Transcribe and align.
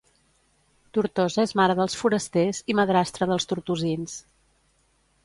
Tortosa 0.97 1.43
és 1.49 1.53
mare 1.59 1.75
dels 1.79 1.97
forasters 1.99 2.63
i 2.73 2.77
madrastra 2.79 3.29
dels 3.33 3.47
tortosins. 3.53 4.17